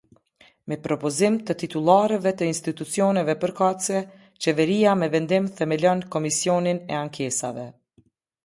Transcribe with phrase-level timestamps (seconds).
[0.71, 4.01] Me propozim të titullarëve të institucioneve përkatëse,
[4.47, 7.73] Qeveria me vendim themelon Komisionin e ankesave.